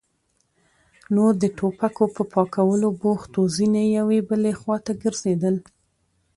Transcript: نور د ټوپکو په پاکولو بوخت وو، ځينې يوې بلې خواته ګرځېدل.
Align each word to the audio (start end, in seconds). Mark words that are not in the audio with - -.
نور 1.15 1.33
د 1.43 1.43
ټوپکو 1.57 2.05
په 2.15 2.23
پاکولو 2.33 2.89
بوخت 3.01 3.31
وو، 3.35 3.53
ځينې 3.57 3.83
يوې 3.97 4.19
بلې 4.29 4.51
خواته 4.59 4.91
ګرځېدل. 5.03 5.55